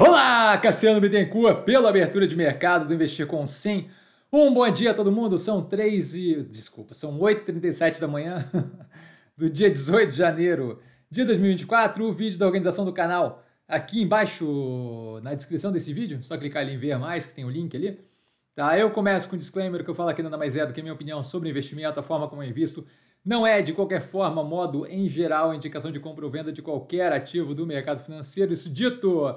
[0.00, 3.90] Olá, Cassiano Bittencourt, pela abertura de mercado do Investir com Sim.
[4.32, 6.36] Um bom dia a todo mundo, são 3 e...
[6.44, 8.48] desculpa, são 8h37 da manhã
[9.36, 10.80] do dia 18 de janeiro
[11.10, 12.04] de 2024.
[12.04, 16.74] O vídeo da organização do canal aqui embaixo na descrição desse vídeo, só clicar ali
[16.74, 17.98] em ver mais, que tem o link ali.
[18.54, 20.80] Tá, eu começo com um disclaimer que eu falo aqui nada mais é do que
[20.80, 22.86] minha opinião sobre investimento, a forma como eu invisto.
[23.24, 27.12] Não é, de qualquer forma, modo em geral, indicação de compra ou venda de qualquer
[27.12, 28.52] ativo do mercado financeiro.
[28.52, 29.36] Isso dito,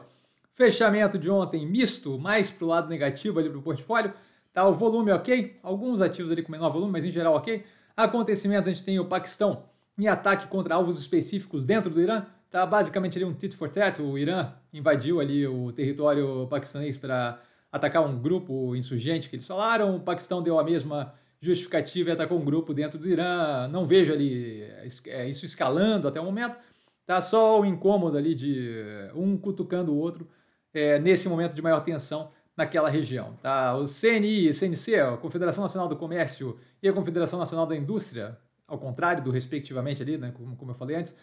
[0.62, 4.14] fechamento de ontem misto, mais para o lado negativo ali para o portfólio.
[4.54, 7.64] Tá, o volume ok, alguns ativos ali com menor volume, mas em geral ok.
[7.98, 9.64] Acontecimentos, a gente tem o Paquistão
[9.98, 12.28] em ataque contra alvos específicos dentro do Irã.
[12.52, 17.42] Tá basicamente ali um tit for tat, o Irã invadiu ali o território paquistanês para
[17.72, 19.96] atacar um grupo insurgente que eles falaram.
[19.96, 23.68] O Paquistão deu a mesma justificativa e atacou um grupo dentro do Irã.
[23.70, 24.62] Não vejo ali
[25.08, 26.56] é, isso escalando até o momento.
[27.04, 28.70] Tá só o incômodo ali de
[29.16, 30.30] um cutucando o outro
[30.74, 33.38] é, nesse momento de maior tensão naquela região.
[33.42, 33.76] Tá?
[33.76, 38.38] O CNI e CNC, a Confederação Nacional do Comércio e a Confederação Nacional da Indústria,
[38.68, 41.16] ao contrário do respectivamente ali, né, como, como eu falei antes,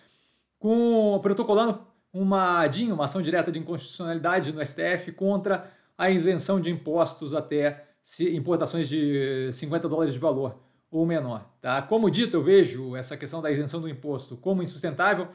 [0.58, 1.80] com protocolando
[2.12, 7.84] uma ADIM, uma ação direta de inconstitucionalidade no STF contra a isenção de impostos até
[8.32, 10.58] importações de 50 dólares de valor
[10.90, 11.50] ou menor.
[11.60, 11.82] Tá?
[11.82, 15.28] Como dito, eu vejo essa questão da isenção do imposto como insustentável,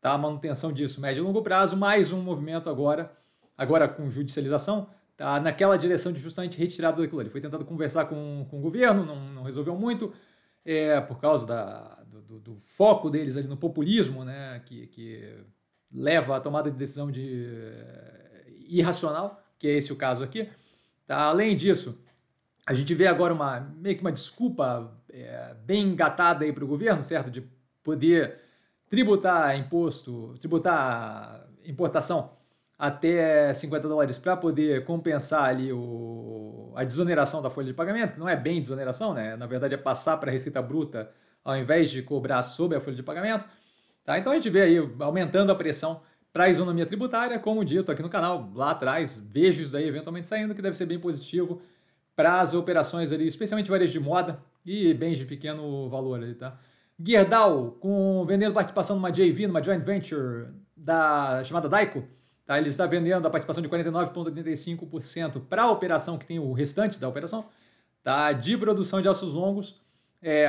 [0.00, 0.12] tá?
[0.12, 3.12] a manutenção disso médio e longo prazo, mais um movimento agora,
[3.60, 5.38] agora com judicialização, tá?
[5.38, 7.28] naquela direção de justamente retirada daquilo ali.
[7.28, 10.14] Foi tentado conversar com, com o governo, não, não resolveu muito,
[10.64, 14.62] é, por causa da, do, do, foco deles ali no populismo, né?
[14.64, 15.36] que, que
[15.92, 17.50] leva à tomada de decisão de,
[18.66, 20.48] irracional, que é esse o caso aqui.
[21.06, 21.18] Tá?
[21.18, 22.02] Além disso,
[22.66, 26.68] a gente vê agora uma meio que uma desculpa é, bem engatada aí para o
[26.68, 27.30] governo, certo?
[27.30, 27.42] De
[27.82, 28.38] poder
[28.88, 32.39] tributar imposto, tributar importação
[32.80, 38.18] até 50 dólares para poder compensar ali o, a desoneração da folha de pagamento, que
[38.18, 39.36] não é bem desoneração, né?
[39.36, 41.10] Na verdade é passar para a receita bruta
[41.44, 43.44] ao invés de cobrar sobre a folha de pagamento.
[44.02, 44.18] Tá?
[44.18, 46.00] Então a gente vê aí aumentando a pressão
[46.32, 50.26] para a isonomia tributária, como dito aqui no canal, lá atrás, vejo isso daí eventualmente
[50.26, 51.60] saindo, que deve ser bem positivo
[52.16, 56.58] para as operações ali, especialmente varejo de moda e bens de pequeno valor ali, tá?
[56.98, 62.06] Gerdau, com, vendendo participação numa JV, numa joint venture da, chamada Daico,
[62.50, 62.58] tá?
[62.58, 67.08] Ele está vendendo a participação de 49,85% para a operação que tem o restante da
[67.08, 67.44] operação,
[68.02, 68.32] tá?
[68.32, 69.80] De produção de ossos longos
[70.20, 70.48] é,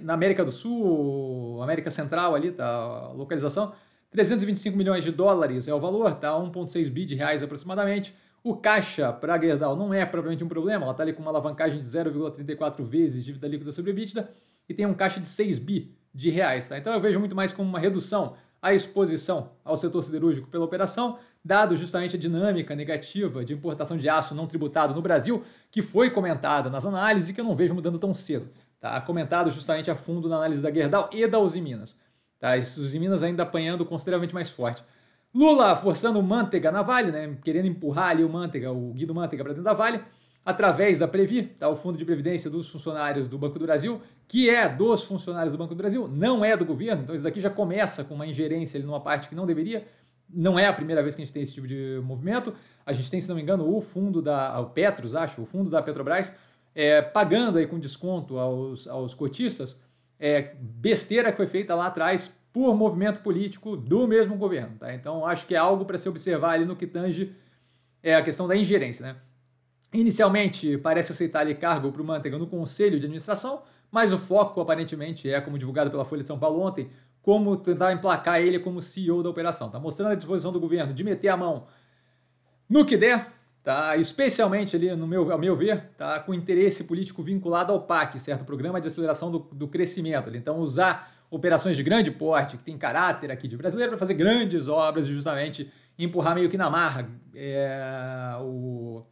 [0.00, 2.66] na América do Sul, América Central ali, tá?
[2.66, 3.74] A localização.
[4.10, 6.30] 325 milhões de dólares é o valor, tá?
[6.30, 8.16] 1,6 bi de reais aproximadamente.
[8.42, 11.30] O caixa para a Gerdau não é propriamente um problema, ela está ali com uma
[11.30, 14.30] alavancagem de 0,34 vezes dívida líquida sobre EBITDA
[14.66, 16.66] e tem um caixa de 6 bi de reais.
[16.66, 16.78] Tá?
[16.78, 21.18] Então eu vejo muito mais como uma redução à exposição ao setor siderúrgico pela operação,
[21.44, 26.08] dado justamente a dinâmica negativa de importação de aço não tributado no Brasil, que foi
[26.08, 28.48] comentada nas análises e que eu não vejo mudando tão cedo.
[28.80, 29.00] Tá?
[29.00, 31.96] Comentado justamente a fundo na análise da Gerdau e da Uzi Minas.
[32.38, 32.56] Tá?
[32.56, 34.84] Uzi Minas ainda apanhando consideravelmente mais forte.
[35.34, 39.42] Lula forçando o Manteiga na Vale, né, querendo empurrar ali o Manteiga, o Guido Manteiga
[39.42, 40.00] para dentro da Vale,
[40.44, 44.50] através da Previ, tá, o Fundo de Previdência dos funcionários do Banco do Brasil, que
[44.50, 47.50] é dos funcionários do Banco do Brasil, não é do governo, então isso daqui já
[47.50, 49.86] começa com uma ingerência ali numa parte que não deveria,
[50.28, 52.54] não é a primeira vez que a gente tem esse tipo de movimento,
[52.84, 55.70] a gente tem, se não me engano, o fundo da, o Petros, acho, o fundo
[55.70, 56.34] da Petrobras,
[56.74, 59.78] é, pagando aí com desconto aos, aos cotistas,
[60.18, 64.76] é, besteira que foi feita lá atrás por movimento político do mesmo governo.
[64.78, 64.94] Tá?
[64.94, 67.34] Então, acho que é algo para se observar ali no que tange
[68.02, 69.06] é a questão da ingerência.
[69.06, 69.16] Né?
[69.92, 74.60] Inicialmente, parece aceitar ali cargo para o Manteiga no Conselho de Administração, mas o foco,
[74.60, 76.88] aparentemente, é, como divulgado pela Folha de São Paulo ontem,
[77.20, 79.70] como tentar emplacar ele como CEO da operação.
[79.70, 81.66] Tá mostrando a disposição do governo de meter a mão
[82.68, 83.28] no que der,
[83.62, 83.94] tá?
[83.96, 86.18] especialmente ali, no meu, ao meu ver, tá?
[86.20, 88.44] com interesse político vinculado ao PAC, certo?
[88.44, 90.34] Programa de Aceleração do, do Crescimento.
[90.34, 94.68] Então, usar operações de grande porte, que tem caráter aqui de brasileiro, para fazer grandes
[94.68, 99.02] obras e justamente empurrar meio que na marra é, o,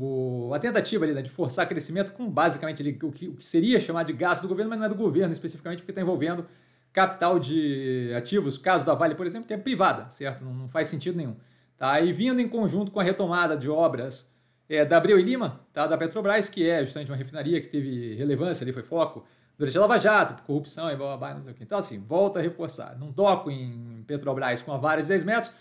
[0.00, 3.44] o, a tentativa ali, né, de forçar crescimento com basicamente ali, o, que, o que
[3.44, 6.46] seria chamado de gasto do governo, mas não é do governo especificamente, porque está envolvendo
[6.92, 10.42] capital de ativos, caso da Vale, por exemplo, que é privada, certo?
[10.42, 11.36] Não, não faz sentido nenhum.
[11.76, 12.00] Tá?
[12.00, 14.26] E vindo em conjunto com a retomada de obras
[14.68, 15.86] é, da Abreu e Lima, tá?
[15.86, 19.26] da Petrobras, que é justamente uma refinaria que teve relevância ali, foi foco,
[19.58, 21.62] durante a Lava Jato, corrupção e blá, blá, blá, não sei o quê.
[21.62, 22.98] Então, assim, volta a reforçar.
[22.98, 25.52] Não toco em Petrobras com a vara de 10 metros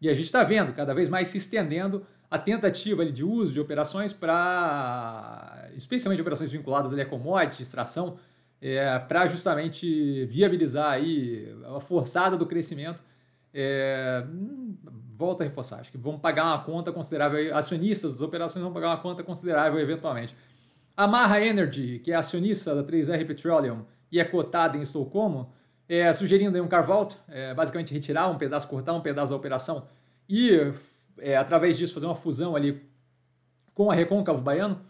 [0.00, 3.60] e a gente está vendo cada vez mais se estendendo a tentativa de uso de
[3.60, 8.18] operações para, especialmente operações vinculadas a commodity, extração,
[8.60, 13.02] é, para justamente viabilizar aí a forçada do crescimento
[13.58, 14.22] é,
[15.12, 18.88] volta a reforçar, acho que vão pagar uma conta considerável, acionistas das operações vão pagar
[18.88, 20.36] uma conta considerável eventualmente.
[20.94, 25.52] A Marra Energy, que é acionista da 3R Petroleum e é cotada em Estocolmo,
[25.88, 29.86] é, sugerindo um carve-out, é, basicamente retirar um pedaço, cortar um pedaço da operação
[30.28, 30.72] e,
[31.18, 32.82] é, através disso, fazer uma fusão ali
[33.74, 34.80] com a Recôncavo Baiano.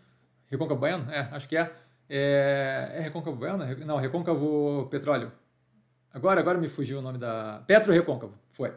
[0.49, 1.11] Recôncavo Baiano?
[1.11, 1.73] É, acho que é.
[2.08, 3.64] É, é Recôncavo Baiano?
[3.84, 5.32] Não, Recôncavo Petróleo.
[6.12, 7.62] Agora, agora me fugiu o nome da...
[7.67, 8.73] Petro Recôncavo, foi.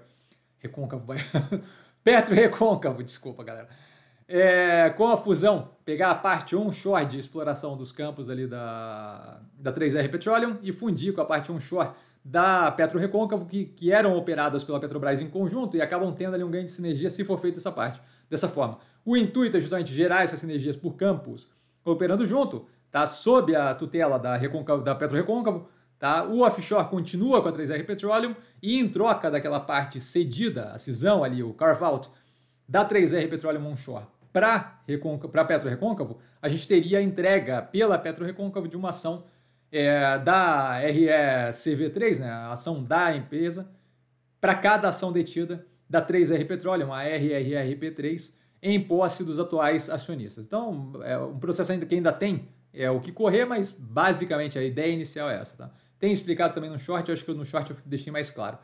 [0.57, 1.63] Recôncavo Baiano.
[2.04, 3.69] Petro Recôncavo, desculpa, galera.
[4.28, 9.74] É, com a fusão, pegar a parte onshore de exploração dos campos ali da, da
[9.74, 11.90] 3R Petroleum e fundir com a parte onshore
[12.24, 16.44] da Petro Recôncavo, que, que eram operadas pela Petrobras em conjunto e acabam tendo ali
[16.44, 18.80] um ganho de sinergia se for feita essa parte, dessa forma.
[19.06, 21.50] O intuito é justamente gerar essas sinergias por campos
[21.83, 23.07] operando junto, tá?
[23.07, 25.18] sob a tutela da, da Petro
[25.98, 26.25] tá?
[26.25, 31.24] o offshore continua com a 3R Petroleum e em troca daquela parte cedida, a cisão
[31.24, 32.10] ali, o carve-out,
[32.68, 34.80] da 3R Petroleum onshore para
[35.33, 39.24] a Petro Recôncavo, a gente teria a entrega pela Petro Recôncavo de uma ação
[39.71, 43.69] é, da RECV3, né, a ação da empresa,
[44.39, 50.45] para cada ação detida da 3R Petroleum, a RRRP3, em posse dos atuais acionistas.
[50.45, 54.63] Então, é um processo ainda que ainda tem é o que correr, mas basicamente a
[54.63, 55.57] ideia inicial é essa.
[55.57, 55.71] Tá?
[55.98, 58.57] Tem explicado também no short, acho que no short eu deixei mais claro.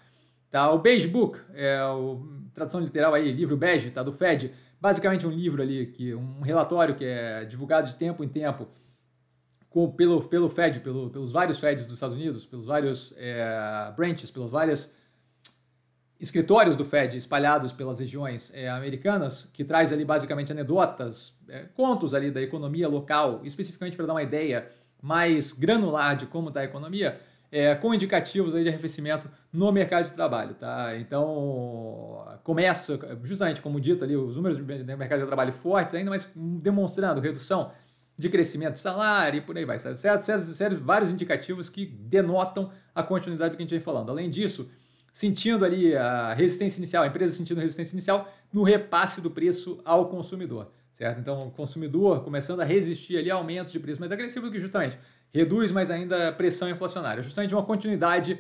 [0.52, 0.72] Tá?
[0.72, 4.04] O Beige Book, é o, tradução literal aí, livro bege, tá?
[4.04, 8.30] do Fed, basicamente um livro ali, que um relatório que é divulgado de tempo em
[8.30, 8.68] tempo
[9.76, 14.32] com, pelo, pelo Fed, pelo, pelos vários Feds dos Estados Unidos, pelos vários é, branches,
[14.32, 14.94] pelos vários
[16.18, 22.14] escritórios do Fed espalhados pelas regiões é, americanas, que traz ali basicamente anedotas, é, contos
[22.14, 24.70] ali da economia local, especificamente para dar uma ideia
[25.02, 27.20] mais granular de como está a economia,
[27.52, 30.56] é, com indicativos aí de arrefecimento no mercado de trabalho.
[30.56, 30.98] Tá?
[30.98, 36.32] Então, começa, justamente como dito ali, os números do mercado de trabalho fortes, ainda mais
[36.34, 37.74] demonstrando redução
[38.18, 39.98] de crescimento de salário e por aí vai, certo?
[39.98, 40.78] Certo, certo, certo?
[40.78, 44.10] Vários indicativos que denotam a continuidade do que a gente vem falando.
[44.10, 44.72] Além disso,
[45.12, 50.08] sentindo ali a resistência inicial, a empresa sentindo resistência inicial no repasse do preço ao
[50.08, 51.20] consumidor, certo?
[51.20, 54.98] Então, o consumidor começando a resistir ali a aumentos de preço mais agressivos que justamente
[55.34, 58.40] reduz mais ainda a pressão inflacionária, justamente uma continuidade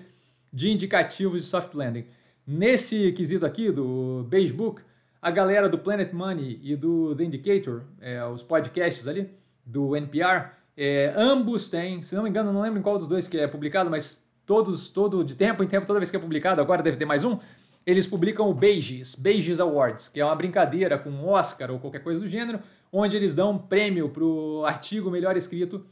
[0.52, 2.06] de indicativos de soft landing.
[2.48, 4.82] Nesse quesito aqui do Beige Book,
[5.22, 9.30] a galera do Planet Money e do The Indicator, é, os podcasts ali,
[9.66, 13.28] do NPR, é, ambos têm, se não me engano, não lembro em qual dos dois
[13.28, 16.62] que é publicado, mas todos, todo de tempo em tempo, toda vez que é publicado,
[16.62, 17.40] agora deve ter mais um,
[17.86, 22.20] eles publicam o Beiges, Beiges Awards, que é uma brincadeira com Oscar ou qualquer coisa
[22.20, 22.60] do gênero,
[22.92, 25.86] onde eles dão um prêmio para o artigo melhor escrito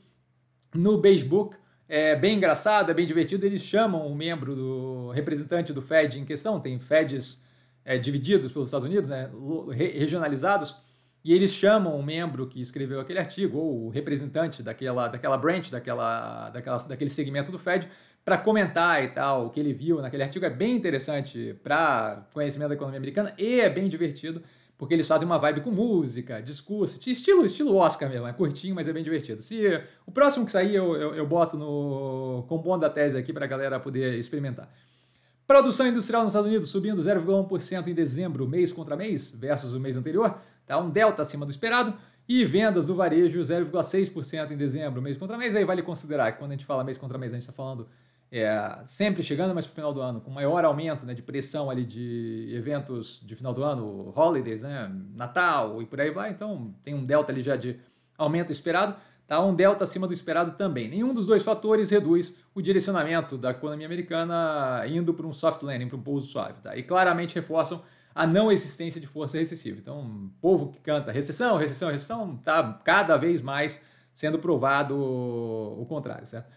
[0.74, 1.56] no Beige Book.
[1.88, 3.46] É bem engraçado, é bem divertido.
[3.46, 7.44] Eles chamam o membro do representante do Fed em questão, tem Feds
[7.86, 9.30] é, divididos pelos Estados Unidos, né,
[9.72, 10.76] regionalizados,
[11.24, 15.72] e eles chamam o membro que escreveu aquele artigo, ou o representante daquela, daquela branch,
[15.72, 17.88] daquela, daquela, daquele segmento do Fed,
[18.26, 20.46] para comentar e tal, o que ele viu naquele artigo.
[20.46, 24.42] É bem interessante para conhecimento da economia americana e é bem divertido,
[24.78, 28.88] porque eles fazem uma vibe com música, discurso, estilo, estilo Oscar mesmo, é curtinho, mas
[28.90, 29.42] é bem divertido.
[29.42, 29.62] Se
[30.06, 33.48] O próximo que sair eu, eu, eu boto no compondo da tese aqui para a
[33.48, 34.70] galera poder experimentar.
[35.48, 39.96] Produção industrial nos Estados Unidos subindo 0,1% em dezembro, mês contra mês, versus o mês
[39.96, 40.78] anterior tá?
[40.78, 41.94] um delta acima do esperado.
[42.28, 45.56] E vendas do varejo 0,6% em dezembro, mês contra mês.
[45.56, 47.88] Aí vale considerar que quando a gente fala mês contra mês, a gente está falando
[48.32, 51.70] é, sempre chegando mais para o final do ano, com maior aumento né, de pressão
[51.70, 56.32] ali de eventos de final do ano, holidays, né, Natal e por aí vai.
[56.32, 57.80] Então tem um delta ali já de
[58.18, 58.96] aumento esperado.
[59.28, 59.40] Tá?
[59.40, 60.90] Um delta acima do esperado também.
[60.90, 65.88] Nenhum dos dois fatores reduz o direcionamento da economia americana indo para um soft landing,
[65.88, 66.60] para um pouso suave.
[66.62, 66.76] Tá?
[66.76, 67.84] E claramente reforçam
[68.16, 69.80] a não existência de força recessiva.
[69.80, 73.82] Então, o povo que canta recessão, recessão, recessão, está cada vez mais
[74.14, 76.48] sendo provado o contrário, certo?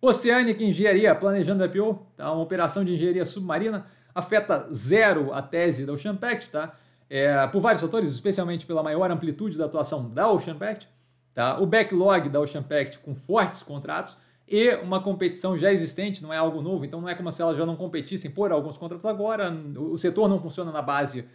[0.00, 2.30] Oceânica Engenharia planejando IPO, tá?
[2.30, 6.74] uma operação de engenharia submarina, afeta zero a tese da Ocean Pact, tá?
[7.10, 10.88] É, por vários fatores, especialmente pela maior amplitude da atuação da Ocean Pact,
[11.34, 11.58] tá?
[11.58, 14.18] o backlog da Ocean Pact com fortes contratos,
[14.50, 17.56] e uma competição já existente, não é algo novo, então não é como se elas
[17.56, 19.50] já não competissem por alguns contratos agora.
[19.76, 21.26] O setor não funciona na base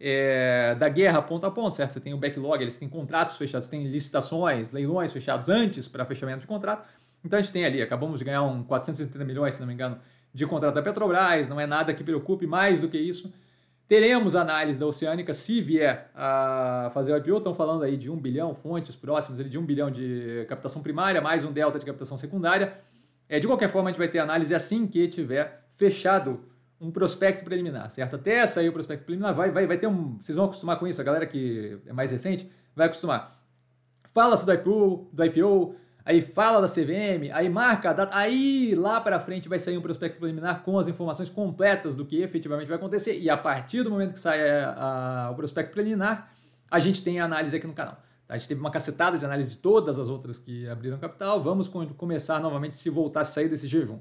[0.00, 1.92] é, da guerra ponto a ponto, certo?
[1.92, 6.40] Você tem o backlog, eles têm contratos fechados, tem licitações, leilões fechados antes para fechamento
[6.40, 6.88] de contrato.
[7.24, 9.98] Então a gente tem ali, acabamos de ganhar um 470 milhões, se não me engano,
[10.34, 13.32] de contrato da Petrobras, não é nada que preocupe mais do que isso.
[13.92, 17.36] Teremos análise da Oceânica se vier a fazer o IPO.
[17.36, 21.44] Estão falando aí de um bilhão, fontes próximas de um bilhão de captação primária, mais
[21.44, 22.78] um delta de captação secundária.
[23.28, 26.40] É, de qualquer forma, a gente vai ter análise assim que tiver fechado
[26.80, 28.16] um prospecto preliminar, certo?
[28.16, 30.16] Até sair o prospecto preliminar, vai, vai, vai ter um.
[30.18, 33.44] Vocês vão acostumar com isso, a galera que é mais recente vai acostumar.
[34.14, 39.00] Fala-se do IPO, do IPO, aí fala da CVM, aí marca a data, aí lá
[39.00, 42.76] para frente vai sair um prospecto preliminar com as informações completas do que efetivamente vai
[42.76, 43.18] acontecer.
[43.18, 46.32] E a partir do momento que sai a, a, o prospecto preliminar,
[46.70, 48.02] a gente tem a análise aqui no canal.
[48.28, 51.42] A gente teve uma cacetada de análise de todas as outras que abriram capital.
[51.42, 53.98] Vamos começar novamente se voltar a sair desse jejum.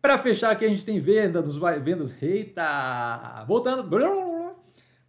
[0.00, 2.10] Para fechar aqui, a gente tem venda dos vendas.
[2.22, 3.44] Eita!
[3.46, 3.86] Voltando.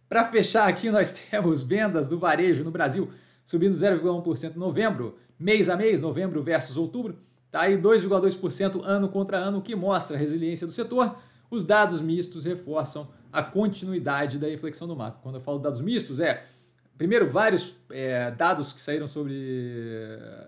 [0.08, 3.10] Para fechar aqui, nós temos vendas do varejo no Brasil
[3.48, 7.18] subindo 0,1% em novembro, mês a mês, novembro versus outubro.
[7.46, 11.16] Está aí 2,2% ano contra ano, o que mostra a resiliência do setor.
[11.50, 15.20] Os dados mistos reforçam a continuidade da inflexão do macro.
[15.22, 16.44] Quando eu falo dados mistos, é
[16.96, 19.34] primeiro vários é, dados que saíram sobre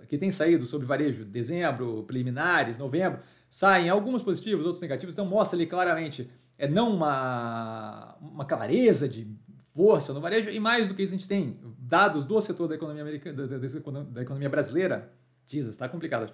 [0.09, 3.21] que têm saído sobre varejo, dezembro, preliminares, novembro
[3.51, 9.27] saem alguns positivos, outros negativos, então mostra ali claramente, é não uma, uma clareza de
[9.75, 12.75] força no varejo, e mais do que isso a gente tem dados do setor da
[12.75, 15.13] economia americana, da, da, da economia brasileira,
[15.47, 16.33] Jesus, está complicado,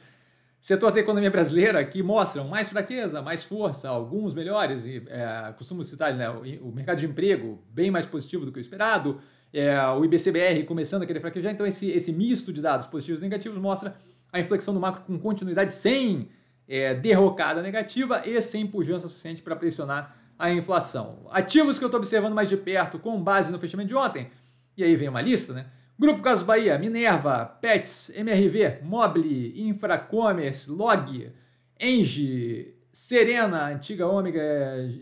[0.60, 5.84] setor da economia brasileira que mostram mais fraqueza, mais força, alguns melhores, e é, costumo
[5.84, 9.20] citar né, o, o, mercado de emprego bem mais positivo do que o esperado,
[9.52, 13.24] é, o IBCBR começando a querer fraquejar, então esse, esse misto de dados positivos e
[13.24, 13.96] negativos mostra
[14.32, 16.28] a inflexão do macro com continuidade sem
[16.68, 21.26] é, derrocada negativa e sem pujança suficiente para pressionar a inflação.
[21.30, 24.30] Ativos que eu estou observando mais de perto com base no fechamento de ontem,
[24.76, 25.66] e aí vem uma lista, né?
[25.98, 31.32] Grupo Casas Bahia, Minerva, Pets, MRV, Mobile, Infracommerce, Log,
[31.80, 34.42] Engie, Serena, antiga Ômega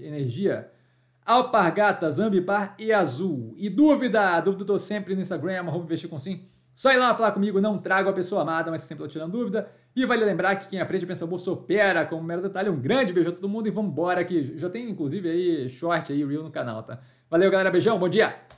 [0.00, 0.70] Energia,
[1.26, 3.54] Alpargatas, Ambipar e Azul.
[3.56, 4.40] E dúvida?
[4.40, 6.44] Dúvida eu sempre no Instagram, arroba investir com sim.
[6.74, 9.68] Só ir lá falar comigo, não trago a pessoa amada, mas sempre estou tirando dúvida.
[9.94, 12.68] E vale lembrar que quem aprende a pensar bolsa opera como mero detalhe.
[12.68, 14.54] Um grande beijo a todo mundo e vamos embora aqui.
[14.56, 16.98] Já tem inclusive aí short aí, reel no canal, tá?
[17.30, 17.70] Valeu, galera.
[17.70, 18.44] Beijão, bom dia!